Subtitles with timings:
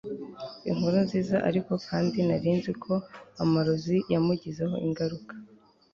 [0.69, 2.93] inkuru nziza ariko kandi nari nzi ko
[3.43, 5.33] amarozi yamugizeho ingaruka